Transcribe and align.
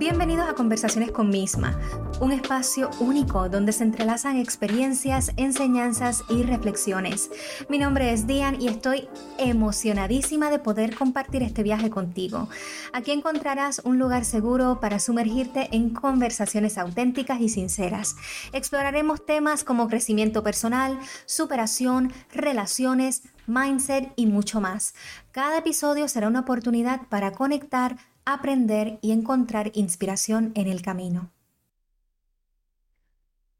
Bienvenidos 0.00 0.48
a 0.48 0.54
Conversaciones 0.54 1.12
con 1.12 1.28
Misma, 1.28 1.78
un 2.20 2.32
espacio 2.32 2.88
único 3.00 3.50
donde 3.50 3.72
se 3.72 3.84
entrelazan 3.84 4.38
experiencias, 4.38 5.30
enseñanzas 5.36 6.24
y 6.30 6.42
reflexiones. 6.42 7.30
Mi 7.68 7.76
nombre 7.76 8.10
es 8.10 8.26
Dian 8.26 8.62
y 8.62 8.68
estoy 8.68 9.10
emocionadísima 9.36 10.48
de 10.48 10.58
poder 10.58 10.94
compartir 10.94 11.42
este 11.42 11.62
viaje 11.62 11.90
contigo. 11.90 12.48
Aquí 12.94 13.10
encontrarás 13.10 13.82
un 13.84 13.98
lugar 13.98 14.24
seguro 14.24 14.80
para 14.80 15.00
sumergirte 15.00 15.68
en 15.70 15.90
conversaciones 15.90 16.78
auténticas 16.78 17.38
y 17.42 17.50
sinceras. 17.50 18.16
Exploraremos 18.54 19.26
temas 19.26 19.64
como 19.64 19.86
crecimiento 19.86 20.42
personal, 20.42 20.98
superación, 21.26 22.10
relaciones, 22.32 23.24
mindset 23.46 24.12
y 24.16 24.24
mucho 24.24 24.62
más. 24.62 24.94
Cada 25.30 25.58
episodio 25.58 26.08
será 26.08 26.28
una 26.28 26.40
oportunidad 26.40 27.02
para 27.08 27.32
conectar, 27.32 27.98
aprender 28.24 28.98
y 29.02 29.12
encontrar 29.12 29.70
inspiración 29.74 30.52
en 30.54 30.68
el 30.68 30.82
camino. 30.82 31.32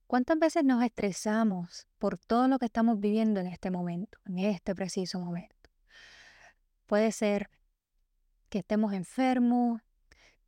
¿Cuántas 0.07 0.39
veces 0.39 0.65
nos 0.65 0.83
estresamos 0.83 1.87
por 1.99 2.19
todo 2.19 2.49
lo 2.49 2.59
que 2.59 2.67
estamos 2.67 2.99
viviendo 2.99 3.39
en 3.41 3.47
este 3.47 3.71
momento, 3.71 4.19
en 4.27 4.41
este 4.41 4.75
preciso 4.75 5.21
momento? 5.21 5.71
Puede 6.87 7.13
ser 7.13 7.49
que 8.49 8.59
estemos 8.59 8.93
enfermos, 8.93 9.81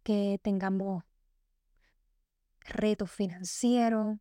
que 0.02 0.40
tengamos 0.42 1.04
retos 2.64 3.10
financieros, 3.10 4.18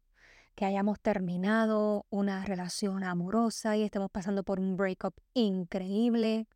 que 0.55 0.65
hayamos 0.65 0.99
terminado 0.99 2.05
una 2.11 2.45
relación 2.45 3.03
amorosa 3.03 3.76
y 3.77 3.83
estemos 3.83 4.11
pasando 4.11 4.43
por 4.43 4.59
un 4.59 4.77
breakup 4.77 5.15
increíble, 5.33 6.48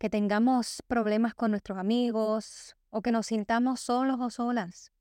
que 0.00 0.08
tengamos 0.08 0.82
problemas 0.88 1.34
con 1.34 1.50
nuestros 1.50 1.76
amigos 1.76 2.74
o 2.88 3.02
que 3.02 3.12
nos 3.12 3.26
sintamos 3.26 3.80
solos 3.80 4.18
o 4.18 4.30
solas. 4.30 4.94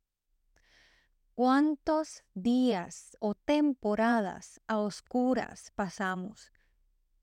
¿Cuántos 1.36 2.26
días 2.34 3.16
o 3.22 3.34
temporadas 3.34 4.60
a 4.68 4.78
oscuras 4.78 5.72
pasamos? 5.74 6.52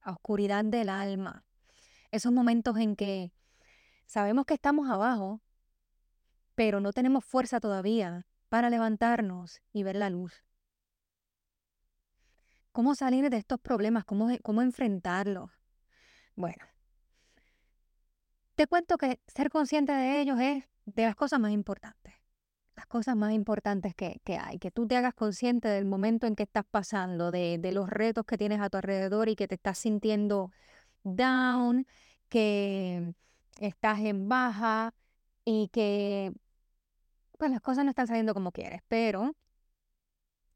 A 0.00 0.12
oscuridad 0.12 0.64
del 0.64 0.88
alma. 0.88 1.44
Esos 2.10 2.32
momentos 2.32 2.78
en 2.78 2.96
que 2.96 3.34
sabemos 4.06 4.46
que 4.46 4.54
estamos 4.54 4.88
abajo, 4.88 5.42
pero 6.54 6.80
no 6.80 6.94
tenemos 6.94 7.26
fuerza 7.26 7.60
todavía 7.60 8.26
para 8.48 8.70
levantarnos 8.70 9.60
y 9.74 9.82
ver 9.82 9.96
la 9.96 10.08
luz. 10.08 10.32
¿Cómo 12.72 12.94
salir 12.94 13.28
de 13.28 13.36
estos 13.36 13.60
problemas? 13.60 14.06
¿Cómo, 14.06 14.30
cómo 14.42 14.62
enfrentarlos? 14.62 15.50
Bueno, 16.36 16.64
te 18.56 18.66
cuento 18.66 18.96
que 18.96 19.20
ser 19.28 19.50
consciente 19.50 19.92
de 19.92 20.20
ellos 20.20 20.40
es 20.40 20.64
de 20.86 21.04
las 21.04 21.14
cosas 21.14 21.38
más 21.38 21.52
importantes. 21.52 22.14
Las 22.74 22.86
cosas 22.86 23.16
más 23.16 23.32
importantes 23.32 23.94
que, 23.94 24.20
hay, 24.38 24.58
que 24.58 24.70
tú 24.70 24.86
te 24.86 24.96
hagas 24.96 25.14
consciente 25.14 25.68
del 25.68 25.84
momento 25.86 26.26
en 26.26 26.36
que 26.36 26.42
estás 26.42 26.64
pasando, 26.70 27.30
de, 27.30 27.58
de 27.58 27.72
los 27.72 27.88
retos 27.88 28.24
que 28.26 28.36
tienes 28.36 28.60
a 28.60 28.68
tu 28.70 28.76
alrededor 28.78 29.28
y 29.28 29.36
que 29.36 29.48
te 29.48 29.54
estás 29.54 29.78
sintiendo 29.78 30.50
down, 31.04 31.86
que 32.28 33.14
estás 33.60 34.00
en 34.00 34.28
baja 34.28 34.94
y 35.44 35.68
que 35.68 36.32
pues 37.38 37.50
las 37.50 37.60
cosas 37.60 37.84
no 37.84 37.90
están 37.90 38.06
saliendo 38.06 38.34
como 38.34 38.52
quieres, 38.52 38.82
pero 38.88 39.34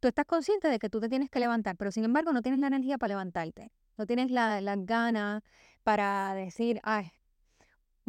tú 0.01 0.09
estás 0.09 0.25
consciente 0.27 0.69
de 0.69 0.79
que 0.79 0.91
tú 0.91 1.01
te 1.01 1.09
tienes 1.09 1.31
que 1.31 1.41
levantar, 1.41 1.77
pero 1.77 1.93
sin 1.93 2.05
embargo 2.05 2.33
no 2.33 2.43
tienes 2.43 2.61
la 2.61 2.69
energía 2.69 2.99
para 2.99 3.13
levantarte, 3.13 3.73
no 3.97 4.07
tienes 4.07 4.31
la, 4.31 4.61
la 4.61 4.77
gana 4.77 5.43
para 5.85 6.35
decir, 6.35 6.81
ay, 6.83 7.13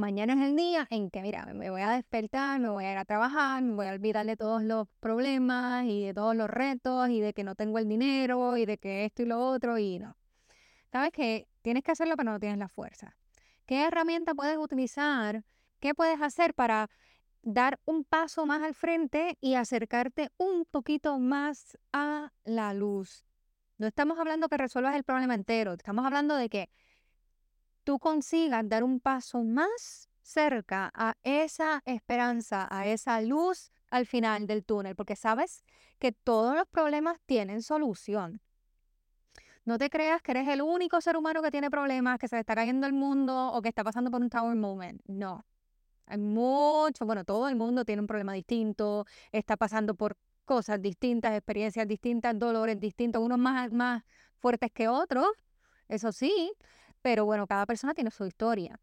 mañana 0.02 0.34
es 0.34 0.40
el 0.50 0.56
día 0.56 0.88
en 0.90 1.12
que, 1.12 1.22
mira, 1.22 1.46
me 1.54 1.70
voy 1.70 1.82
a 1.82 1.92
despertar, 1.92 2.60
me 2.60 2.70
voy 2.70 2.86
a 2.86 2.92
ir 2.92 2.98
a 2.98 3.06
trabajar, 3.06 3.62
me 3.62 3.76
voy 3.76 3.86
a 3.86 3.92
olvidar 3.92 4.26
de 4.26 4.36
todos 4.36 4.64
los 4.64 4.88
problemas 5.00 5.86
y 5.86 6.04
de 6.04 6.14
todos 6.14 6.36
los 6.36 6.50
retos 6.50 7.08
y 7.10 7.22
de 7.22 7.34
que 7.34 7.44
no 7.44 7.54
tengo 7.54 7.78
el 7.78 7.88
dinero 7.88 8.58
y 8.58 8.66
de 8.66 8.80
que 8.80 9.06
esto 9.06 9.22
y 9.22 9.28
lo 9.28 9.40
otro 9.40 9.78
y 9.78 10.00
no. 10.00 10.18
Sabes 10.92 11.12
que 11.12 11.48
tienes 11.62 11.84
que 11.84 11.92
hacerlo 11.92 12.18
pero 12.18 12.32
no 12.32 12.40
tienes 12.40 12.58
la 12.58 12.68
fuerza. 12.68 13.16
¿Qué 13.68 13.86
herramienta 13.86 14.34
puedes 14.34 14.58
utilizar? 14.58 15.46
¿Qué 15.80 15.94
puedes 15.94 16.20
hacer 16.20 16.56
para 16.56 16.90
dar 17.44 17.80
un 17.86 18.04
paso 18.04 18.48
más 18.48 18.64
al 18.64 18.74
frente 18.74 19.38
y 19.40 19.54
acercarte 19.54 20.32
un 20.38 20.66
poquito 20.66 21.20
más 21.20 21.78
a 21.94 22.34
la 22.44 22.74
luz? 22.74 23.24
No 23.78 23.86
estamos 23.86 24.18
hablando 24.18 24.50
que 24.50 24.58
resuelvas 24.58 24.96
el 24.96 25.04
problema 25.04 25.36
entero, 25.36 25.74
estamos 25.74 26.06
hablando 26.06 26.36
de 26.36 26.50
que 26.50 26.70
tú 27.84 28.00
consigas 28.00 28.68
dar 28.68 28.84
un 28.84 29.00
paso 29.00 29.44
más 29.44 30.10
cerca 30.22 30.92
a 30.94 31.16
esa 31.24 31.82
esperanza, 31.86 32.68
a 32.70 32.88
esa 32.88 33.22
luz 33.22 33.72
al 33.90 34.06
final 34.06 34.48
del 34.48 34.64
túnel, 34.64 34.96
porque 34.96 35.16
sabes 35.16 35.64
que 36.00 36.12
todos 36.12 36.56
los 36.56 36.68
problemas 36.68 37.20
tienen 37.26 37.62
solución. 37.62 38.42
No 39.64 39.78
te 39.78 39.90
creas 39.90 40.22
que 40.22 40.32
eres 40.32 40.48
el 40.48 40.62
único 40.62 41.02
ser 41.02 41.18
humano 41.18 41.42
que 41.42 41.52
tiene 41.52 41.70
problemas, 41.70 42.18
que 42.18 42.28
se 42.28 42.36
le 42.36 42.40
está 42.40 42.56
cayendo 42.56 42.88
el 42.88 42.94
mundo 42.94 43.52
o 43.52 43.62
que 43.62 43.70
está 43.70 43.84
pasando 43.84 44.10
por 44.10 44.22
un 44.22 44.30
tower 44.30 44.56
moment. 44.56 45.02
No. 45.06 45.46
Hay 46.08 46.18
mucho, 46.18 47.06
bueno, 47.06 47.24
todo 47.24 47.48
el 47.48 47.56
mundo 47.56 47.86
tiene 47.86 48.02
un 48.02 48.08
problema 48.08 48.34
distinto, 48.34 49.06
está 49.32 49.58
pasando 49.58 49.94
por 49.96 50.18
cosas 50.46 50.82
distintas, 50.82 51.34
experiencias 51.34 51.88
distintas, 51.88 52.38
dolores 52.38 52.80
distintos, 52.80 53.22
unos 53.22 53.38
más, 53.38 53.72
más 53.72 54.04
fuertes 54.40 54.72
que 54.74 54.88
otros, 54.88 55.28
eso 55.88 56.12
sí, 56.12 56.52
pero 57.02 57.26
bueno, 57.26 57.48
cada 57.48 57.66
persona 57.66 57.94
tiene 57.94 58.12
su 58.12 58.26
historia. 58.26 58.80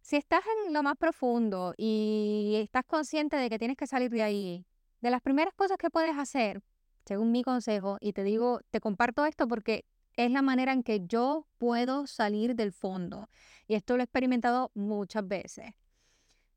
Si 0.00 0.16
estás 0.16 0.42
en 0.66 0.72
lo 0.72 0.82
más 0.82 0.96
profundo 0.96 1.74
y 1.76 2.54
estás 2.62 2.84
consciente 2.84 3.36
de 3.36 3.50
que 3.50 3.58
tienes 3.58 3.76
que 3.76 3.86
salir 3.86 4.10
de 4.10 4.22
ahí, 4.22 4.66
de 5.00 5.10
las 5.10 5.20
primeras 5.20 5.54
cosas 5.54 5.76
que 5.76 5.90
puedes 5.90 6.16
hacer, 6.16 6.62
según 7.04 7.32
mi 7.32 7.42
consejo, 7.42 7.98
y 8.00 8.12
te 8.12 8.24
digo, 8.24 8.60
te 8.70 8.80
comparto 8.80 9.24
esto 9.26 9.46
porque 9.46 9.84
es 10.16 10.30
la 10.30 10.42
manera 10.42 10.72
en 10.72 10.82
que 10.82 11.06
yo 11.06 11.46
puedo 11.58 12.06
salir 12.06 12.54
del 12.54 12.72
fondo. 12.72 13.28
Y 13.66 13.74
esto 13.74 13.96
lo 13.96 14.02
he 14.02 14.04
experimentado 14.04 14.70
muchas 14.74 15.26
veces. 15.26 15.74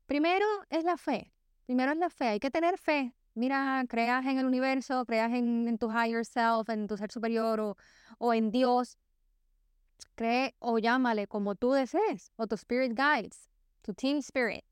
Primero 0.06 0.46
es 0.70 0.84
la 0.84 0.96
fe. 0.96 1.32
Primero 1.66 1.92
es 1.92 1.98
la 1.98 2.10
fe. 2.10 2.28
Hay 2.28 2.40
que 2.40 2.50
tener 2.50 2.78
fe. 2.78 3.14
Mira, 3.34 3.84
creas 3.88 4.26
en 4.26 4.38
el 4.38 4.46
universo, 4.46 5.04
creas 5.06 5.32
en, 5.32 5.78
tu 5.78 5.90
higher 5.90 6.24
self, 6.24 6.68
en 6.68 6.86
tu 6.86 6.96
ser 6.96 7.10
superior 7.10 7.60
o, 7.60 7.76
o 8.18 8.32
en 8.32 8.50
Dios 8.50 8.98
cree 10.14 10.54
o 10.58 10.78
llámale 10.78 11.26
como 11.26 11.54
tú 11.54 11.72
desees, 11.72 12.32
o 12.36 12.46
tu 12.46 12.54
spirit 12.56 12.92
guides, 12.94 13.50
tu 13.82 13.94
team 13.94 14.18
spirit. 14.18 14.64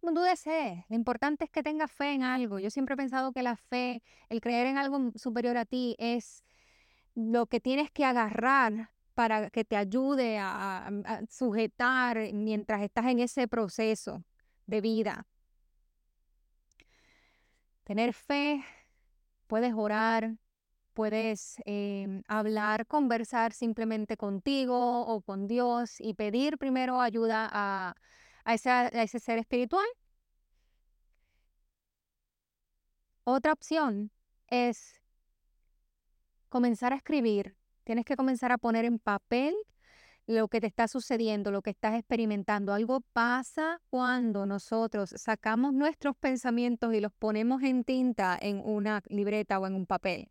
Como 0.00 0.14
tú 0.14 0.20
desees. 0.20 0.84
Lo 0.88 0.96
importante 0.96 1.44
es 1.44 1.50
que 1.50 1.62
tengas 1.62 1.90
fe 1.90 2.12
en 2.12 2.24
algo. 2.24 2.58
Yo 2.58 2.70
siempre 2.70 2.94
he 2.94 2.96
pensado 2.96 3.32
que 3.32 3.42
la 3.42 3.56
fe, 3.56 4.02
el 4.28 4.40
creer 4.40 4.66
en 4.66 4.76
algo 4.76 5.12
superior 5.14 5.56
a 5.56 5.64
ti, 5.64 5.94
es 5.98 6.44
lo 7.14 7.46
que 7.46 7.60
tienes 7.60 7.90
que 7.90 8.04
agarrar 8.04 8.90
para 9.14 9.50
que 9.50 9.64
te 9.64 9.76
ayude 9.76 10.38
a, 10.38 10.88
a 10.88 11.26
sujetar 11.28 12.32
mientras 12.32 12.82
estás 12.82 13.06
en 13.06 13.20
ese 13.20 13.46
proceso 13.46 14.24
de 14.66 14.80
vida. 14.80 15.26
Tener 17.84 18.12
fe, 18.12 18.64
puedes 19.46 19.74
orar, 19.74 20.36
Puedes 20.94 21.56
em, 21.64 22.22
hablar, 22.28 22.86
conversar 22.86 23.52
simplemente 23.52 24.16
contigo 24.16 25.06
o 25.06 25.22
con 25.22 25.46
Dios 25.46 26.00
y 26.00 26.14
pedir 26.14 26.58
primero 26.58 27.00
ayuda 27.00 27.48
a, 27.50 27.94
a 28.44 28.54
ese 28.54 29.18
ser 29.18 29.38
espiritual. 29.38 29.86
Otra 33.24 33.52
opción 33.52 34.10
es 34.48 35.00
comenzar 36.48 36.92
a 36.92 36.96
escribir. 36.96 37.56
Tienes 37.84 38.04
que 38.04 38.16
comenzar 38.16 38.52
a 38.52 38.58
poner 38.58 38.84
en 38.84 38.98
papel 38.98 39.54
lo 40.26 40.48
que 40.48 40.60
te 40.60 40.66
está 40.66 40.88
sucediendo, 40.88 41.50
lo 41.50 41.62
que 41.62 41.70
estás 41.70 41.94
experimentando. 41.94 42.74
Algo 42.74 43.00
pasa 43.12 43.80
cuando 43.90 44.46
nosotros 44.46 45.14
sacamos 45.16 45.72
nuestros 45.72 46.16
pensamientos 46.16 46.94
y 46.94 47.00
los 47.00 47.12
ponemos 47.12 47.62
en 47.62 47.84
tinta 47.84 48.38
en 48.40 48.60
una 48.64 49.02
libreta 49.08 49.58
o 49.58 49.66
en 49.66 49.74
un 49.74 49.86
papel 49.86 50.30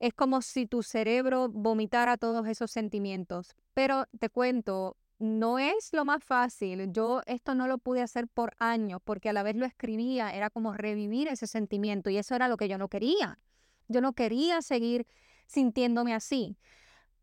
es 0.00 0.14
como 0.14 0.42
si 0.42 0.66
tu 0.66 0.82
cerebro 0.82 1.48
vomitara 1.50 2.16
todos 2.16 2.48
esos 2.48 2.70
sentimientos. 2.70 3.54
Pero 3.74 4.06
te 4.18 4.30
cuento, 4.30 4.96
no 5.18 5.58
es 5.58 5.92
lo 5.92 6.06
más 6.06 6.24
fácil. 6.24 6.90
Yo 6.90 7.20
esto 7.26 7.54
no 7.54 7.68
lo 7.68 7.78
pude 7.78 8.00
hacer 8.00 8.26
por 8.26 8.54
años 8.58 9.00
porque 9.04 9.28
a 9.28 9.34
la 9.34 9.42
vez 9.42 9.56
lo 9.56 9.66
escribía, 9.66 10.34
era 10.34 10.48
como 10.50 10.72
revivir 10.72 11.28
ese 11.28 11.46
sentimiento 11.46 12.08
y 12.10 12.16
eso 12.16 12.34
era 12.34 12.48
lo 12.48 12.56
que 12.56 12.68
yo 12.68 12.78
no 12.78 12.88
quería. 12.88 13.38
Yo 13.88 14.00
no 14.00 14.14
quería 14.14 14.62
seguir 14.62 15.06
sintiéndome 15.46 16.14
así. 16.14 16.56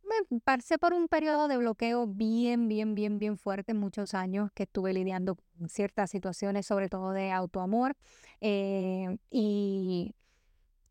Me 0.03 0.39
pasé 0.41 0.77
por 0.77 0.93
un 0.93 1.07
periodo 1.07 1.47
de 1.47 1.57
bloqueo 1.57 2.07
bien, 2.07 2.67
bien, 2.67 2.95
bien, 2.95 3.17
bien 3.19 3.37
fuerte, 3.37 3.73
muchos 3.73 4.13
años 4.13 4.51
que 4.53 4.63
estuve 4.63 4.93
lidiando 4.93 5.35
con 5.35 5.67
ciertas 5.67 6.11
situaciones, 6.11 6.65
sobre 6.67 6.89
todo 6.89 7.11
de 7.11 7.31
autoamor. 7.31 7.95
Eh, 8.39 9.17
y, 9.31 10.15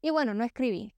y 0.02 0.10
bueno, 0.10 0.34
no 0.34 0.44
escribí. 0.44 0.95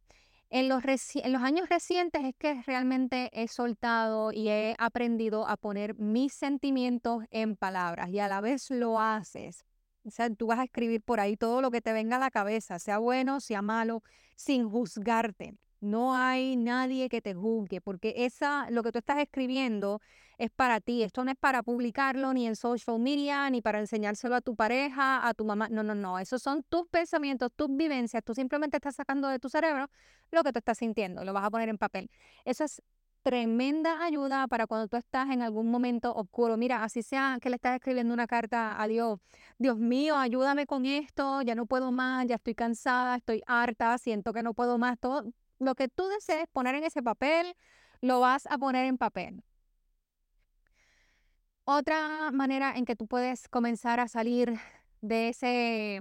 En 0.50 0.69
los, 0.71 0.83
en 1.15 1.33
los 1.33 1.43
años 1.43 1.69
recientes 1.69 2.25
es 2.25 2.35
que 2.39 2.62
realmente 2.62 3.29
he 3.35 3.49
soltado 3.49 4.33
y 4.33 4.49
he 4.49 4.75
aprendido 4.79 5.47
a 5.47 5.59
poner 5.59 5.95
mis 5.99 6.33
sentimientos 6.33 7.25
en 7.31 7.55
palabras 7.55 8.09
y 8.11 8.19
a 8.19 8.29
la 8.29 8.41
vez 8.41 8.71
lo 8.71 8.99
haces 8.99 9.67
O 10.05 10.11
sea, 10.11 10.31
tú 10.31 10.47
vas 10.47 10.59
a 10.59 10.65
escribir 10.65 11.03
por 11.03 11.21
ahí 11.21 11.37
todo 11.37 11.61
lo 11.61 11.71
que 11.71 11.83
te 11.83 11.93
venga 11.93 12.17
a 12.17 12.19
la 12.19 12.31
cabeza, 12.31 12.79
sea 12.79 12.99
bueno, 12.99 13.41
sea 13.41 13.61
malo, 13.61 14.03
sin 14.37 14.71
juzgarte. 14.71 15.55
No 15.81 16.15
hay 16.15 16.56
nadie 16.56 17.11
que 17.11 17.21
te 17.21 17.35
juzgue, 17.35 17.81
porque 17.83 18.15
esa, 18.17 18.71
lo 18.71 18.83
que 18.83 18.91
tú 18.91 18.99
estás 18.99 19.19
escribiendo 19.19 20.00
es 20.38 20.50
para 20.50 20.81
ti. 20.81 21.02
Esto 21.02 21.25
no 21.25 21.31
es 21.31 21.37
para 21.37 21.62
publicarlo 21.62 22.32
ni 22.32 22.46
en 22.46 22.56
social 22.56 22.99
media, 22.99 23.50
ni 23.50 23.61
para 23.61 23.81
enseñárselo 23.81 24.37
a 24.37 24.40
tu 24.40 24.56
pareja, 24.56 25.26
a 25.26 25.35
tu 25.35 25.44
mamá. 25.44 25.69
No, 25.69 25.82
no, 25.82 25.94
no. 25.94 26.19
Esos 26.19 26.43
son 26.43 26.62
tus 26.69 26.87
pensamientos, 26.88 27.50
tus 27.55 27.69
vivencias. 27.70 28.23
Tú 28.25 28.35
simplemente 28.35 28.76
estás 28.76 28.94
sacando 28.94 29.29
de 29.29 29.38
tu 29.38 29.49
cerebro 29.49 29.88
lo 30.31 30.43
que 30.44 30.52
tú 30.52 30.58
estás 30.61 30.79
sintiendo. 30.79 31.25
Lo 31.25 31.32
vas 31.32 31.44
a 31.44 31.50
poner 31.50 31.69
en 31.69 31.79
papel. 31.79 32.11
Eso 32.44 32.64
es 32.64 32.82
tremenda 33.23 34.05
ayuda 34.05 34.46
para 34.46 34.67
cuando 34.67 34.88
tú 34.88 34.96
estás 34.96 35.29
en 35.31 35.43
algún 35.43 35.70
momento 35.70 36.14
oscuro. 36.14 36.56
Mira, 36.56 36.85
así 36.85 37.02
sea 37.02 37.38
que 37.43 37.50
le 37.50 37.56
estás 37.56 37.75
escribiendo 37.75 38.14
una 38.14 38.26
carta 38.26 38.81
a 38.81 38.87
Dios. 38.87 39.19
Dios 39.58 39.76
mío, 39.76 40.17
ayúdame 40.17 40.67
con 40.67 40.87
esto, 40.87 41.43
ya 41.43 41.55
no 41.55 41.67
puedo 41.67 41.93
más, 41.93 42.26
ya 42.26 42.37
estoy 42.37 42.55
cansada, 42.55 43.17
estoy 43.17 43.43
harta, 43.46 43.99
siento 43.99 44.32
que 44.32 44.43
no 44.43 44.55
puedo 44.55 44.79
más. 44.79 44.99
Todo 44.99 45.25
lo 45.58 45.75
que 45.75 45.88
tú 45.88 46.06
desees 46.08 46.46
poner 46.52 46.76
en 46.76 46.85
ese 46.85 47.02
papel, 47.02 47.55
lo 48.00 48.20
vas 48.20 48.46
a 48.46 48.56
poner 48.56 48.87
en 48.87 48.96
papel. 48.96 49.43
Otra 51.70 52.31
manera 52.31 52.73
en 52.75 52.87
que 52.87 52.97
tú 52.97 53.06
puedes 53.06 53.47
comenzar 53.47 54.00
a 54.00 54.09
salir 54.09 54.55
de, 55.03 55.29
ese, 55.29 56.00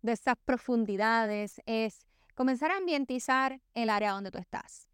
de 0.00 0.12
esas 0.12 0.36
profundidades 0.46 1.60
es 1.66 2.06
comenzar 2.34 2.70
a 2.70 2.78
ambientizar 2.78 3.60
el 3.74 3.90
área 3.90 4.12
donde 4.12 4.30
tú 4.30 4.38
estás. 4.38 4.88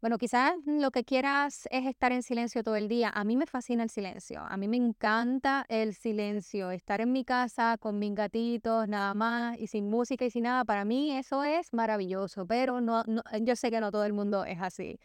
Bueno, 0.00 0.18
quizás 0.18 0.54
lo 0.66 0.90
que 0.90 1.04
quieras 1.04 1.68
es 1.70 1.86
estar 1.86 2.10
en 2.10 2.24
silencio 2.24 2.64
todo 2.64 2.74
el 2.74 2.88
día. 2.88 3.08
A 3.14 3.22
mí 3.22 3.36
me 3.36 3.46
fascina 3.46 3.84
el 3.84 3.90
silencio. 3.90 4.40
A 4.40 4.56
mí 4.56 4.66
me 4.66 4.78
encanta 4.78 5.64
el 5.68 5.94
silencio. 5.94 6.72
Estar 6.72 7.00
en 7.00 7.12
mi 7.12 7.24
casa 7.24 7.78
con 7.78 8.00
mis 8.00 8.16
gatitos, 8.16 8.88
nada 8.88 9.14
más, 9.14 9.56
y 9.60 9.68
sin 9.68 9.88
música 9.88 10.24
y 10.24 10.30
sin 10.30 10.42
nada. 10.42 10.64
Para 10.64 10.84
mí 10.84 11.16
eso 11.16 11.44
es 11.44 11.72
maravilloso, 11.72 12.48
pero 12.48 12.80
no, 12.80 13.04
yo 13.42 13.54
sé 13.54 13.70
que 13.70 13.78
no 13.78 13.92
todo 13.92 14.06
el 14.06 14.12
mundo 14.12 14.44
es 14.44 14.60
así. 14.60 14.98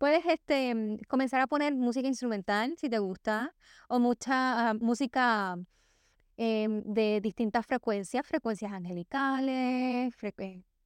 Puedes 0.00 0.24
este, 0.24 0.74
mm, 0.74 1.00
comenzar 1.08 1.42
a 1.42 1.46
poner 1.46 1.74
música 1.74 2.08
instrumental 2.08 2.74
si 2.78 2.88
te 2.88 2.98
gusta, 2.98 3.54
o 3.86 3.98
mucha 3.98 4.70
ah, 4.70 4.74
música 4.74 5.56
em, 6.38 6.82
de 6.86 7.20
distintas 7.20 7.66
frecuencias, 7.66 8.26
frecuencias 8.26 8.72
angelicales, 8.72 10.14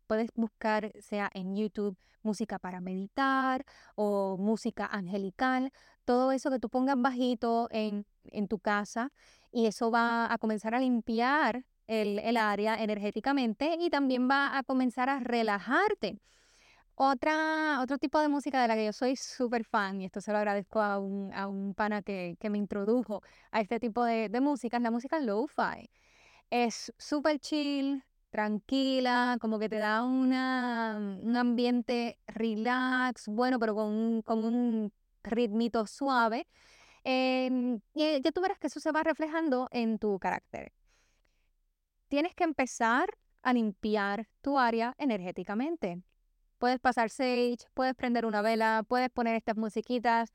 puedes 0.08 0.30
buscar, 0.34 0.90
sea 1.00 1.30
en 1.32 1.54
YouTube, 1.54 1.96
música 2.24 2.58
para 2.58 2.80
meditar 2.80 3.64
o 3.94 4.36
música 4.36 4.86
angelical, 4.86 5.70
todo 6.04 6.32
eso 6.32 6.50
que 6.50 6.58
tú 6.58 6.68
pongas 6.68 6.96
bajito 7.00 7.68
en, 7.70 8.06
en 8.24 8.48
tu 8.48 8.58
casa 8.58 9.12
y 9.52 9.66
eso 9.66 9.92
va 9.92 10.32
a 10.32 10.38
comenzar 10.38 10.74
a 10.74 10.80
limpiar 10.80 11.64
el, 11.86 12.18
el 12.18 12.36
área 12.36 12.82
energéticamente 12.82 13.76
y 13.80 13.90
también 13.90 14.28
va 14.28 14.58
a 14.58 14.64
comenzar 14.64 15.08
a 15.08 15.20
relajarte. 15.20 16.18
Otra, 16.96 17.80
otro 17.82 17.98
tipo 17.98 18.20
de 18.20 18.28
música 18.28 18.62
de 18.62 18.68
la 18.68 18.76
que 18.76 18.84
yo 18.86 18.92
soy 18.92 19.16
súper 19.16 19.64
fan, 19.64 20.00
y 20.00 20.04
esto 20.06 20.20
se 20.20 20.30
lo 20.30 20.38
agradezco 20.38 20.80
a 20.80 20.98
un, 21.00 21.32
a 21.34 21.48
un 21.48 21.74
pana 21.74 22.02
que, 22.02 22.36
que 22.38 22.50
me 22.50 22.58
introdujo 22.58 23.20
a 23.50 23.60
este 23.60 23.80
tipo 23.80 24.04
de, 24.04 24.28
de 24.28 24.40
música, 24.40 24.76
es 24.76 24.82
la 24.82 24.90
música 24.92 25.18
lo-fi. 25.18 25.90
Es 26.50 26.92
súper 26.98 27.40
chill, 27.40 28.04
tranquila, 28.30 29.38
como 29.40 29.58
que 29.58 29.68
te 29.68 29.78
da 29.78 30.04
una, 30.04 30.98
un 31.22 31.36
ambiente 31.36 32.18
relax, 32.28 33.28
bueno, 33.28 33.58
pero 33.58 33.74
con 33.74 33.86
un, 33.92 34.22
con 34.22 34.44
un 34.44 34.92
ritmito 35.24 35.86
suave. 35.86 36.46
Em, 37.04 37.80
y 37.94 38.20
ya 38.22 38.32
tú 38.32 38.40
verás 38.42 38.58
que 38.58 38.68
eso 38.68 38.80
se 38.80 38.92
va 38.92 39.02
reflejando 39.04 39.68
en 39.72 39.98
tu 39.98 40.18
carácter. 40.18 40.72
Tienes 42.08 42.34
que 42.34 42.44
empezar 42.44 43.08
a 43.42 43.52
limpiar 43.52 44.28
tu 44.40 44.58
área 44.58 44.94
energéticamente. 44.98 46.02
Puedes 46.64 46.80
pasar 46.80 47.10
sage, 47.10 47.58
puedes 47.74 47.94
prender 47.94 48.24
una 48.24 48.40
vela, 48.40 48.86
puedes 48.88 49.10
poner 49.10 49.36
estas 49.36 49.54
musiquitas, 49.54 50.32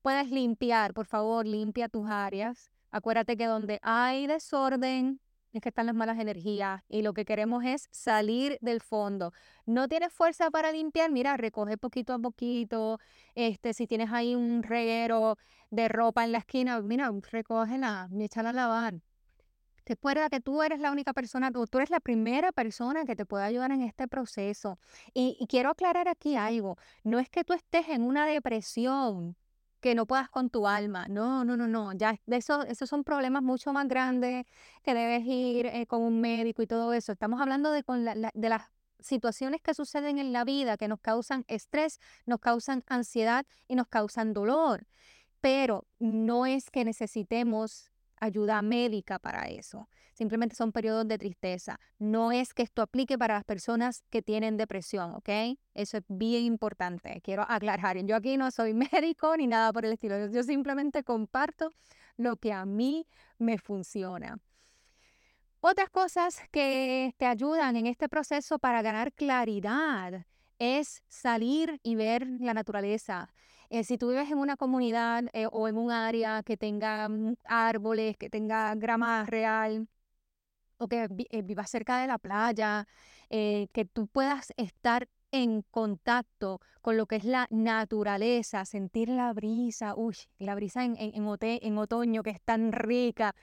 puedes 0.00 0.30
limpiar, 0.30 0.94
por 0.94 1.06
favor, 1.06 1.44
limpia 1.44 1.88
tus 1.88 2.08
áreas. 2.08 2.70
Acuérdate 2.92 3.36
que 3.36 3.46
donde 3.46 3.80
hay 3.82 4.28
desorden 4.28 5.18
es 5.52 5.60
que 5.60 5.70
están 5.70 5.86
las 5.86 5.96
malas 5.96 6.20
energías 6.20 6.82
y 6.88 7.02
lo 7.02 7.14
que 7.14 7.24
queremos 7.24 7.64
es 7.64 7.88
salir 7.90 8.58
del 8.60 8.80
fondo. 8.80 9.32
No 9.66 9.88
tienes 9.88 10.12
fuerza 10.12 10.52
para 10.52 10.70
limpiar, 10.70 11.10
mira, 11.10 11.36
recoge 11.36 11.76
poquito 11.76 12.12
a 12.12 12.20
poquito. 12.20 13.00
Este, 13.34 13.74
si 13.74 13.88
tienes 13.88 14.12
ahí 14.12 14.36
un 14.36 14.62
reguero 14.62 15.36
de 15.70 15.88
ropa 15.88 16.22
en 16.22 16.30
la 16.30 16.38
esquina, 16.38 16.80
mira, 16.80 17.10
recógela 17.32 18.08
échala 18.20 18.50
a 18.50 18.52
lavar. 18.52 18.94
Recuerda 19.84 20.28
que 20.28 20.40
tú 20.40 20.62
eres 20.62 20.80
la 20.80 20.92
única 20.92 21.12
persona, 21.12 21.50
tú, 21.50 21.66
eres 21.78 21.90
la 21.90 22.00
primera 22.00 22.52
persona 22.52 23.04
que 23.04 23.16
te 23.16 23.26
puede 23.26 23.44
ayudar 23.44 23.72
en 23.72 23.82
este 23.82 24.06
proceso. 24.08 24.78
Y, 25.14 25.46
quiero 25.48 25.70
aclarar 25.70 26.08
aquí 26.08 26.36
algo, 26.36 26.76
no 27.04 27.18
es 27.18 27.28
que 27.28 27.44
tú 27.44 27.52
estés 27.52 27.88
en 27.88 28.02
una 28.02 28.26
depresión 28.26 29.36
que 29.80 29.94
no 29.96 30.06
puedas 30.06 30.30
con 30.30 30.48
tu 30.50 30.68
alma. 30.68 31.08
No, 31.08 31.44
no, 31.44 31.56
no, 31.56 31.66
no. 31.66 31.92
Ya 31.92 32.18
eso, 32.28 32.62
esos 32.66 32.88
son 32.88 33.02
problemas 33.02 33.42
mucho 33.42 33.72
más 33.72 33.88
grandes 33.88 34.46
que 34.82 34.94
debes 34.94 35.24
ir 35.26 35.66
eh, 35.66 35.86
con 35.86 36.02
un 36.02 36.20
médico 36.20 36.62
y 36.62 36.66
todo 36.68 36.92
eso. 36.92 37.12
Estamos 37.12 37.40
hablando 37.40 37.72
de, 37.72 37.82
con 37.82 38.04
de 38.04 38.48
las 38.48 38.62
situaciones 39.00 39.60
que 39.60 39.74
suceden 39.74 40.18
en 40.18 40.32
la 40.32 40.44
vida 40.44 40.76
que 40.76 40.88
nos 40.88 41.00
causan 41.00 41.44
estrés, 41.48 41.98
nos 42.26 42.40
causan 42.40 42.84
ansiedad 42.86 43.44
y 43.68 43.74
nos 43.74 43.88
causan 43.88 44.32
dolor. 44.32 44.86
Pero 45.40 45.86
no 45.98 46.46
es 46.46 46.70
que 46.70 46.84
necesitemos 46.84 47.91
ayuda 48.22 48.62
médica 48.62 49.18
para 49.18 49.48
eso. 49.48 49.88
Simplemente 50.14 50.54
son 50.54 50.70
periodos 50.70 51.08
de 51.08 51.18
tristeza. 51.18 51.80
No 51.98 52.30
es 52.30 52.54
que 52.54 52.62
esto 52.62 52.80
aplique 52.80 53.18
para 53.18 53.34
las 53.34 53.44
personas 53.44 54.04
que 54.10 54.22
tienen 54.22 54.56
depresión, 54.56 55.14
¿ok? 55.14 55.28
Eso 55.74 55.96
es 55.96 56.04
bien 56.08 56.44
importante. 56.44 57.20
Quiero 57.22 57.44
aclarar. 57.48 57.98
Yo 58.04 58.14
aquí 58.14 58.36
no 58.36 58.50
soy 58.50 58.74
médico 58.92 59.36
ni 59.36 59.46
nada 59.48 59.72
por 59.72 59.84
el 59.84 59.92
estilo. 59.92 60.28
Yo 60.28 60.42
simplemente 60.44 61.02
comparto 61.02 61.70
lo 62.16 62.36
que 62.36 62.52
a 62.52 62.64
mí 62.64 63.06
me 63.38 63.58
funciona. 63.58 64.38
Otras 65.60 65.90
cosas 65.90 66.40
que 66.50 67.14
te 67.18 67.26
ayudan 67.26 67.76
en 67.76 67.86
este 67.86 68.08
proceso 68.08 68.58
para 68.58 68.82
ganar 68.82 69.12
claridad 69.12 70.26
es 70.62 71.02
salir 71.08 71.80
y 71.82 71.96
ver 71.96 72.24
la 72.38 72.54
naturaleza. 72.54 73.28
Eh, 73.68 73.82
si 73.82 73.98
tú 73.98 74.10
vives 74.10 74.30
en 74.30 74.38
una 74.38 74.56
comunidad 74.56 75.24
eh, 75.32 75.48
o 75.50 75.66
en 75.66 75.76
un 75.76 75.90
área 75.90 76.44
que 76.44 76.56
tenga 76.56 77.08
mm, 77.08 77.34
árboles, 77.44 78.16
que 78.16 78.30
tenga 78.30 78.72
grama 78.76 79.24
real, 79.24 79.88
o 80.78 80.86
que 80.86 81.08
eh, 81.30 81.42
vivas 81.42 81.68
cerca 81.68 82.00
de 82.00 82.06
la 82.06 82.18
playa, 82.18 82.86
que 83.30 83.88
tú 83.90 84.08
puedas 84.08 84.52
estar 84.58 85.08
en 85.30 85.62
contacto 85.70 86.60
con 86.82 86.98
lo 86.98 87.06
que 87.06 87.16
es 87.16 87.24
la 87.24 87.46
naturaleza, 87.50 88.66
sentir 88.66 89.08
la 89.08 89.32
brisa, 89.32 89.94
uy, 89.96 90.16
la 90.38 90.54
brisa 90.54 90.84
en, 90.84 90.96
en, 90.98 91.78
otoño 91.78 92.22
que 92.22 92.30
es 92.30 92.42
tan 92.42 92.72
rica, 92.72 93.34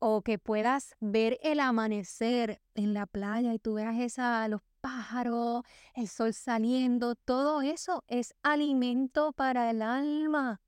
o 0.00 0.22
que 0.22 0.38
puedas 0.38 0.96
ver 1.00 1.38
el 1.42 1.60
amanecer 1.60 2.62
en 2.74 2.94
la 2.94 3.04
playa 3.04 3.52
y 3.52 3.58
tú 3.58 3.74
veas 3.74 3.98
esa, 4.00 4.48
los 4.48 4.62
pájaros, 4.86 5.64
el 5.94 6.06
sol 6.06 6.32
saliendo, 6.32 7.16
todo 7.16 7.60
eso 7.60 8.04
es 8.06 8.36
alimento 8.44 9.32
para 9.32 9.68
el 9.68 9.82
alma. 9.82 10.60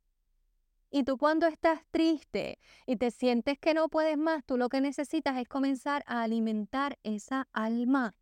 Y 0.90 1.04
tú 1.04 1.18
cuando 1.18 1.46
estás 1.46 1.82
triste 1.92 2.58
y 2.84 2.96
te 2.96 3.12
sientes 3.12 3.60
que 3.60 3.74
no 3.74 3.88
puedes 3.88 4.18
más, 4.18 4.44
tú 4.44 4.56
lo 4.56 4.68
que 4.68 4.80
necesitas 4.80 5.38
es 5.38 5.46
comenzar 5.46 6.02
a 6.04 6.24
alimentar 6.24 6.98
esa 7.04 7.46
alma. 7.52 8.16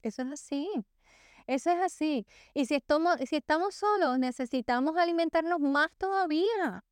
Eso 0.00 0.22
es 0.22 0.32
así. 0.32 0.66
Eso 1.46 1.70
es 1.70 1.80
así. 1.82 2.26
Y 2.54 2.64
si 2.64 2.76
estamos, 2.76 3.16
si 3.28 3.36
estamos 3.36 3.74
solos, 3.74 4.18
necesitamos 4.18 4.96
alimentarnos 4.96 5.60
más 5.60 5.90
todavía. 5.98 6.84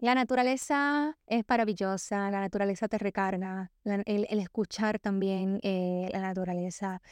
La 0.00 0.14
naturaleza 0.14 1.18
es 1.26 1.44
maravillosa, 1.46 2.30
la 2.30 2.40
naturaleza 2.40 2.88
te 2.88 2.96
recarga, 2.96 3.70
el, 3.84 4.26
escuchar 4.30 4.98
también 4.98 5.60
eh, 5.62 6.08
la 6.10 6.20
naturaleza, 6.20 7.02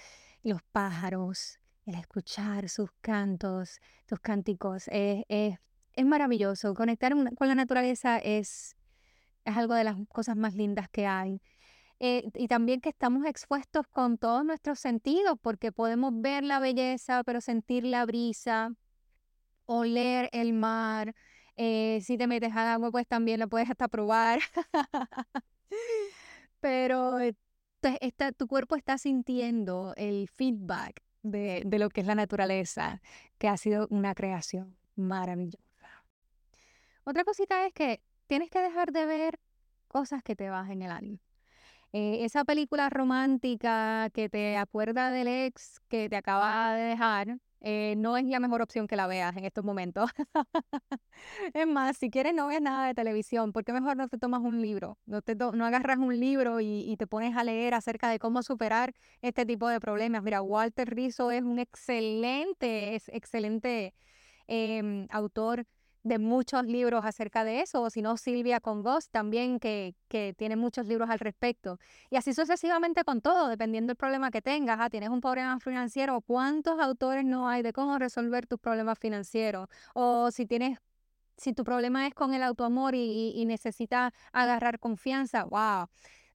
los 0.42 0.62
pájaros, 0.72 1.60
el 1.84 1.96
escuchar 1.96 2.70
sus 2.70 2.90
cantos, 3.02 3.82
sus 4.08 4.20
cánticos, 4.20 4.84
es, 4.88 5.58
maravilloso. 6.02 6.72
Conectar 6.72 7.12
con 7.36 7.48
la 7.48 7.54
naturaleza 7.54 8.16
es, 8.16 8.74
es 9.44 9.56
algo 9.58 9.74
de 9.74 9.84
las 9.84 9.96
cosas 10.08 10.36
más 10.36 10.54
lindas 10.54 10.88
que 10.88 11.06
hay. 11.06 11.42
Eh, 12.00 12.30
y 12.36 12.48
también 12.48 12.80
que 12.80 12.88
estamos 12.88 13.26
expuestos 13.26 13.86
con 13.88 14.16
todos 14.16 14.46
nuestros 14.46 14.80
sentidos, 14.80 15.36
porque 15.42 15.72
podemos 15.72 16.12
ver 16.14 16.42
la 16.42 16.58
belleza, 16.58 17.22
pero 17.22 17.42
sentir 17.42 17.84
la 17.84 18.06
brisa, 18.06 18.70
oler 19.66 20.30
el 20.32 20.54
mar, 20.54 21.14
eh, 21.58 22.00
si 22.02 22.16
te 22.16 22.26
metes 22.26 22.56
al 22.56 22.68
agua, 22.68 22.90
pues 22.90 23.06
también 23.06 23.40
lo 23.40 23.48
puedes 23.48 23.68
hasta 23.68 23.88
probar. 23.88 24.40
Pero 26.60 27.20
eh, 27.20 27.34
tu 28.36 28.46
cuerpo 28.46 28.76
está 28.76 28.96
sintiendo 28.96 29.92
el 29.96 30.28
feedback 30.28 31.02
de, 31.22 31.62
de 31.66 31.78
lo 31.78 31.90
que 31.90 32.00
es 32.00 32.06
la 32.06 32.14
naturaleza, 32.14 33.02
que 33.38 33.48
ha 33.48 33.56
sido 33.56 33.86
una 33.90 34.14
creación 34.14 34.76
maravillosa. 34.96 35.58
Otra 37.04 37.24
cosita 37.24 37.66
es 37.66 37.72
que 37.72 38.00
tienes 38.26 38.50
que 38.50 38.60
dejar 38.60 38.92
de 38.92 39.06
ver 39.06 39.40
cosas 39.88 40.22
que 40.22 40.36
te 40.36 40.48
bajen 40.50 40.82
el 40.82 40.90
ánimo. 40.90 41.18
Eh, 41.92 42.24
esa 42.24 42.44
película 42.44 42.90
romántica 42.90 44.10
que 44.12 44.28
te 44.28 44.58
acuerda 44.58 45.10
del 45.10 45.26
ex 45.26 45.80
que 45.88 46.10
te 46.10 46.16
acaba 46.16 46.74
de 46.74 46.82
dejar, 46.82 47.38
eh, 47.60 47.94
no 47.96 48.16
es 48.16 48.24
la 48.24 48.40
mejor 48.40 48.62
opción 48.62 48.86
que 48.86 48.96
la 48.96 49.06
veas 49.06 49.36
en 49.36 49.44
estos 49.44 49.64
momentos. 49.64 50.10
es 51.54 51.66
más, 51.66 51.96
si 51.96 52.10
quieres 52.10 52.34
no 52.34 52.48
ves 52.48 52.60
nada 52.60 52.86
de 52.86 52.94
televisión, 52.94 53.52
¿por 53.52 53.64
qué 53.64 53.72
mejor 53.72 53.96
no 53.96 54.08
te 54.08 54.18
tomas 54.18 54.40
un 54.40 54.62
libro? 54.62 54.98
No, 55.06 55.22
te 55.22 55.34
no 55.34 55.64
agarras 55.64 55.98
un 55.98 56.18
libro 56.18 56.60
y, 56.60 56.96
te 56.98 57.06
pones 57.06 57.36
a 57.36 57.44
leer 57.44 57.74
acerca 57.74 58.08
de 58.10 58.18
cómo 58.18 58.42
superar 58.42 58.94
este 59.22 59.46
tipo 59.46 59.68
de 59.68 59.80
problemas. 59.80 60.22
Mira, 60.22 60.42
Walter 60.42 60.88
Rizzo 60.88 61.30
es 61.30 61.42
un 61.42 61.58
excelente, 61.58 62.94
es 62.96 63.08
excelente 63.08 63.94
em, 64.46 65.06
autor 65.10 65.66
de 66.08 66.18
muchos 66.18 66.64
libros 66.64 67.04
acerca 67.04 67.44
de 67.44 67.60
eso, 67.60 67.82
o 67.82 67.90
si 67.90 68.02
no, 68.02 68.16
Silvia 68.16 68.60
Congos 68.60 69.08
también, 69.10 69.60
que, 69.60 69.94
que, 70.08 70.34
tiene 70.36 70.56
muchos 70.56 70.86
libros 70.86 71.10
al 71.10 71.18
respecto. 71.18 71.78
Y 72.10 72.16
así 72.16 72.34
sucesivamente 72.34 73.04
con 73.04 73.20
todo, 73.20 73.48
dependiendo 73.48 73.90
del 73.90 73.96
problema 73.96 74.30
que 74.30 74.42
tengas. 74.42 74.78
Ah, 74.80 74.90
tienes 74.90 75.10
un 75.10 75.20
problema 75.20 75.60
financiero, 75.60 76.20
¿cuántos 76.22 76.80
autores 76.80 77.24
no 77.24 77.48
hay 77.48 77.62
de 77.62 77.72
cómo 77.72 77.98
resolver 77.98 78.46
tus 78.46 78.58
problemas 78.58 78.98
financieros? 78.98 79.68
O 79.94 80.30
si 80.30 80.46
tienes, 80.46 80.78
si 81.36 81.52
tu 81.52 81.64
problema 81.64 82.06
es 82.06 82.14
con 82.14 82.34
el 82.34 82.42
autoamor 82.42 82.94
y, 82.94 83.32
y, 83.36 83.44
necesitas 83.44 84.12
agarrar 84.32 84.78
confianza, 84.80 85.44
wow, 85.44 85.86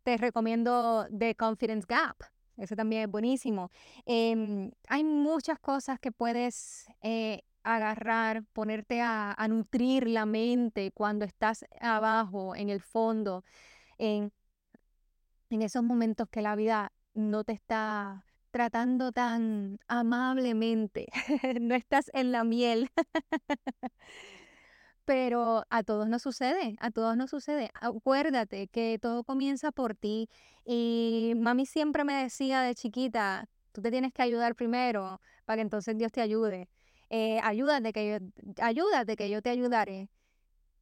te 0.03 0.17
recomiendo 0.17 1.07
The 1.17 1.35
Confidence 1.35 1.85
Gap. 1.87 2.17
Ese 2.57 2.75
también 2.75 3.03
es 3.03 3.09
buenísimo. 3.09 3.71
Em, 4.05 4.71
hay 4.87 5.03
muchas 5.03 5.59
cosas 5.59 5.99
que 5.99 6.11
puedes 6.11 6.85
eh, 7.01 7.43
agarrar, 7.63 8.43
ponerte 8.53 9.01
a, 9.01 9.35
nutrir 9.49 10.07
la 10.07 10.25
mente 10.25 10.91
cuando 10.91 11.25
estás 11.25 11.65
abajo, 11.79 12.55
en 12.55 12.69
el 12.69 12.81
fondo, 12.81 13.43
en, 13.97 14.31
en 15.49 15.61
esos 15.61 15.83
momentos 15.83 16.27
que 16.29 16.41
la 16.41 16.55
vida 16.55 16.91
no 17.13 17.43
te 17.43 17.53
está 17.53 18.25
tratando 18.51 19.11
tan 19.11 19.79
amablemente, 19.87 21.07
no 21.61 21.75
estás 21.75 22.11
en 22.13 22.31
la 22.31 22.43
miel. 22.43 22.89
Pero 25.05 25.65
a 25.69 25.83
todos 25.83 26.07
nos 26.07 26.21
sucede, 26.21 26.77
a 26.79 26.89
todos 26.91 27.17
nos 27.17 27.29
sucede. 27.29 27.71
Acuérdate 27.73 28.67
que 28.67 28.97
todo 29.01 29.25
comienza 29.25 29.71
por 29.73 29.95
ti. 29.95 30.29
Y 30.65 31.33
mami 31.35 31.65
siempre 31.65 32.05
me 32.05 32.13
decía 32.13 32.61
de 32.61 32.73
chiquita, 32.73 33.49
tú 33.73 33.81
te 33.81 33.91
tienes 33.91 34.13
que 34.13 34.21
ayudar 34.21 34.55
primero 34.55 35.19
para 35.43 35.57
que 35.57 35.61
entonces 35.63 35.97
Dios 35.97 36.11
te 36.13 36.21
ayude 36.21 36.69
eh, 37.15 37.39
ayúdate, 37.43 37.93
que 37.93 38.09
yo, 38.09 38.17
ayúdate 38.63 39.15
que 39.15 39.29
yo 39.29 39.43
te 39.43 39.51
ayudaré. 39.51 40.09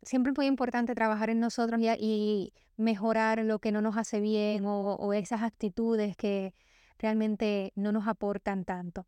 Siempre 0.02 0.32
es 0.32 0.38
muy 0.38 0.48
importante 0.48 0.96
trabajar 0.96 1.30
en 1.30 1.42
nosotros 1.42 1.82
y, 1.82 2.54
mejorar 2.78 3.40
lo 3.44 3.60
que 3.60 3.72
no 3.74 3.82
nos 3.82 3.98
hace 3.98 4.22
bien 4.22 4.66
o, 4.66 4.96
o 4.96 5.14
esas 5.14 5.44
actitudes 5.44 6.16
que 6.16 6.56
realmente 6.98 7.74
no 7.76 7.92
nos 7.92 8.08
aportan 8.08 8.64
tanto. 8.64 9.06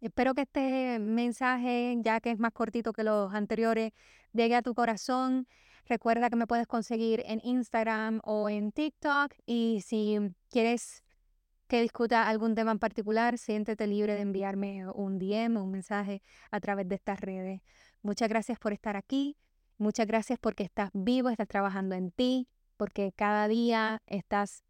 Espero 0.00 0.32
que 0.34 0.42
este 0.42 1.00
mensaje, 1.00 1.96
ya 2.02 2.20
que 2.20 2.30
es 2.30 2.38
más 2.38 2.52
cortito 2.52 2.92
que 2.92 3.02
los 3.02 3.34
anteriores, 3.34 3.92
llegue 4.32 4.54
a 4.54 4.62
tu 4.62 4.74
corazón. 4.74 5.48
Recuerda 5.86 6.30
que 6.30 6.36
me 6.36 6.46
puedes 6.46 6.68
conseguir 6.68 7.24
en 7.26 7.40
Instagram 7.42 8.20
o 8.22 8.48
en 8.48 8.70
TikTok 8.70 9.34
y 9.44 9.82
si 9.84 10.18
quieres 10.50 11.02
que 11.68 11.82
discuta 11.82 12.28
algún 12.28 12.54
tema 12.54 12.72
en 12.72 12.78
particular, 12.78 13.38
siéntete 13.38 13.86
libre 13.86 14.14
de 14.14 14.22
enviarme 14.22 14.88
un 14.90 15.18
DM 15.18 15.58
o 15.58 15.64
un 15.64 15.70
mensaje 15.70 16.22
a 16.50 16.60
través 16.60 16.88
de 16.88 16.96
estas 16.96 17.20
redes. 17.20 17.60
Muchas 18.02 18.28
gracias 18.28 18.58
por 18.58 18.72
estar 18.72 18.96
aquí. 18.96 19.36
Muchas 19.76 20.06
gracias 20.06 20.38
porque 20.40 20.64
estás 20.64 20.90
vivo, 20.92 21.28
estás 21.28 21.46
trabajando 21.46 21.94
en 21.94 22.10
ti, 22.10 22.48
porque 22.76 23.12
cada 23.14 23.46
día 23.46 24.02
estás 24.06 24.64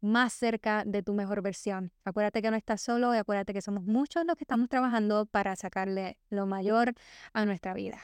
más 0.00 0.32
cerca 0.32 0.84
de 0.84 1.02
tu 1.02 1.14
mejor 1.14 1.42
versión. 1.42 1.92
Acuérdate 2.04 2.42
que 2.42 2.50
no 2.50 2.56
estás 2.56 2.82
solo 2.82 3.14
y 3.14 3.18
acuérdate 3.18 3.54
que 3.54 3.62
somos 3.62 3.84
muchos 3.84 4.24
los 4.26 4.36
que 4.36 4.44
estamos 4.44 4.68
trabajando 4.68 5.26
para 5.26 5.56
sacarle 5.56 6.18
lo 6.28 6.46
mayor 6.46 6.94
a 7.32 7.44
nuestra 7.44 7.72
vida. 7.72 7.98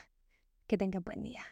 Que 0.67 0.79
tengas 0.79 1.03
buen 1.05 1.23
día. 1.23 1.45